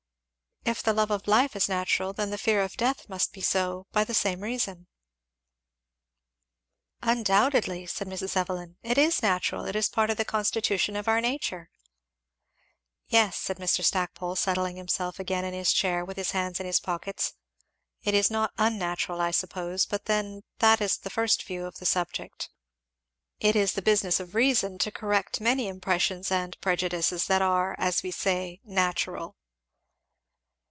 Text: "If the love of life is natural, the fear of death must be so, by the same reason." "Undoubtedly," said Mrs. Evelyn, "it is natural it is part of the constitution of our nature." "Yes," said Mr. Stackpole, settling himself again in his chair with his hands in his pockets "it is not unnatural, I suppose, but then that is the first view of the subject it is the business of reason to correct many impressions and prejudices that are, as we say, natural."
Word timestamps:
"If 0.63 0.83
the 0.83 0.93
love 0.93 1.09
of 1.09 1.27
life 1.27 1.55
is 1.55 1.67
natural, 1.67 2.13
the 2.13 2.37
fear 2.37 2.61
of 2.61 2.77
death 2.77 3.09
must 3.09 3.33
be 3.33 3.41
so, 3.41 3.87
by 3.91 4.03
the 4.03 4.13
same 4.13 4.41
reason." 4.41 4.85
"Undoubtedly," 7.01 7.87
said 7.87 8.07
Mrs. 8.07 8.37
Evelyn, 8.37 8.77
"it 8.83 8.97
is 8.99 9.23
natural 9.23 9.65
it 9.65 9.75
is 9.75 9.89
part 9.89 10.11
of 10.11 10.17
the 10.17 10.23
constitution 10.23 10.95
of 10.95 11.07
our 11.07 11.19
nature." 11.19 11.71
"Yes," 13.07 13.37
said 13.37 13.57
Mr. 13.57 13.83
Stackpole, 13.83 14.35
settling 14.35 14.75
himself 14.75 15.19
again 15.19 15.43
in 15.43 15.55
his 15.55 15.73
chair 15.73 16.05
with 16.05 16.15
his 16.15 16.29
hands 16.31 16.59
in 16.59 16.67
his 16.67 16.79
pockets 16.79 17.33
"it 18.03 18.13
is 18.13 18.29
not 18.29 18.53
unnatural, 18.59 19.19
I 19.19 19.31
suppose, 19.31 19.87
but 19.87 20.05
then 20.05 20.43
that 20.59 20.79
is 20.79 20.95
the 20.99 21.09
first 21.09 21.41
view 21.43 21.65
of 21.65 21.79
the 21.79 21.85
subject 21.87 22.49
it 23.39 23.55
is 23.55 23.73
the 23.73 23.81
business 23.81 24.19
of 24.19 24.35
reason 24.35 24.77
to 24.77 24.91
correct 24.91 25.41
many 25.41 25.67
impressions 25.67 26.31
and 26.31 26.55
prejudices 26.61 27.25
that 27.25 27.41
are, 27.41 27.75
as 27.79 28.03
we 28.03 28.11
say, 28.11 28.61
natural." 28.63 29.35